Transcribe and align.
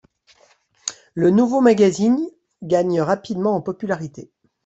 Le 1.13 1.29
nouveau 1.29 1.61
magazine 1.61 2.27
gagne 2.63 3.01
rapidement 3.01 3.55
en 3.55 3.61
popularité. 3.61 4.31